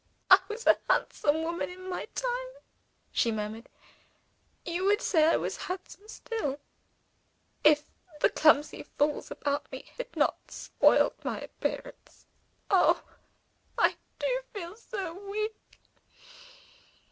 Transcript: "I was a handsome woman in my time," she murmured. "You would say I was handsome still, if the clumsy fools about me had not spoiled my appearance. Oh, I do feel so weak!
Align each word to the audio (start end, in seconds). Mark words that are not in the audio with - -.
"I 0.31 0.39
was 0.47 0.65
a 0.65 0.79
handsome 0.89 1.43
woman 1.43 1.69
in 1.69 1.87
my 1.87 2.05
time," 2.15 2.47
she 3.11 3.31
murmured. 3.31 3.69
"You 4.65 4.85
would 4.85 4.99
say 4.99 5.25
I 5.27 5.37
was 5.37 5.57
handsome 5.67 6.07
still, 6.07 6.59
if 7.63 7.85
the 8.19 8.31
clumsy 8.31 8.81
fools 8.97 9.29
about 9.29 9.71
me 9.71 9.85
had 9.99 10.15
not 10.17 10.49
spoiled 10.49 11.23
my 11.23 11.39
appearance. 11.39 12.25
Oh, 12.71 13.03
I 13.77 13.95
do 14.17 14.41
feel 14.53 14.75
so 14.75 15.13
weak! 15.29 15.55